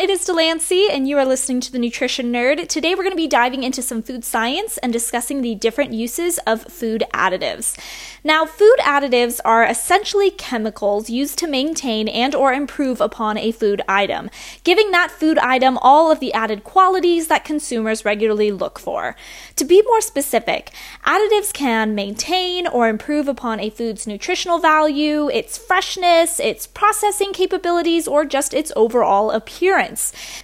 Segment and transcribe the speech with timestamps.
[0.00, 2.66] it is Delancey, and you are listening to the Nutrition Nerd.
[2.68, 6.38] Today, we're going to be diving into some food science and discussing the different uses
[6.46, 7.78] of food additives.
[8.24, 13.82] Now, food additives are essentially chemicals used to maintain and or improve upon a food
[13.86, 14.30] item,
[14.64, 19.14] giving that food item all of the added qualities that consumers regularly look for.
[19.56, 20.70] To be more specific,
[21.04, 28.08] additives can maintain or improve upon a food's nutritional value, its freshness, its processing capabilities,
[28.08, 29.89] or just its overall appearance.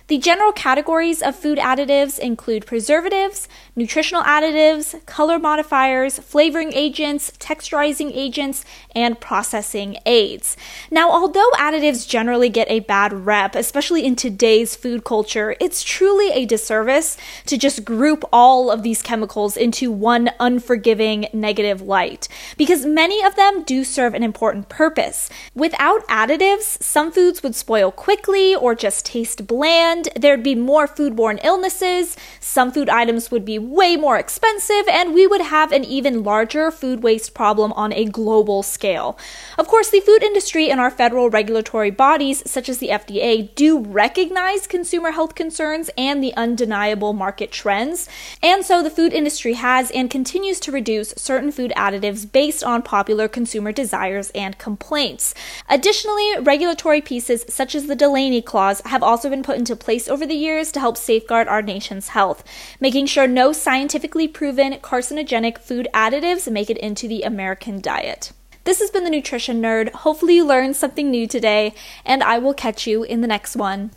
[0.09, 8.11] The general categories of food additives include preservatives, nutritional additives, color modifiers, flavoring agents, texturizing
[8.15, 8.65] agents,
[8.95, 10.57] and processing aids.
[10.91, 16.31] Now, although additives generally get a bad rep, especially in today's food culture, it's truly
[16.33, 17.17] a disservice
[17.47, 23.37] to just group all of these chemicals into one unforgiving negative light, because many of
[23.37, 25.29] them do serve an important purpose.
[25.55, 31.39] Without additives, some foods would spoil quickly or just taste bland, there'd be more foodborne
[31.45, 36.23] illnesses, some food items would be way more expensive, and we would have an even
[36.23, 39.19] larger food waste problem on a global scale.
[39.59, 43.79] Of course, the food industry and our federal regulatory bodies, such as the FDA, do
[43.79, 48.09] recognize consumer health concerns and the undeniable market trends,
[48.43, 52.83] and so the food industry has and continues to reduce certain food additives based on
[52.83, 55.35] popular consumer desires and complaints.
[55.69, 60.25] Additionally, regulatory pieces such as the Delaney Clause have also been put into place over
[60.25, 62.45] the years to help safeguard our nation's health,
[62.79, 68.31] making sure no scientifically proven carcinogenic food additives make it into the American diet.
[68.63, 69.91] This has been the Nutrition Nerd.
[69.91, 71.75] Hopefully, you learned something new today,
[72.05, 73.91] and I will catch you in the next one.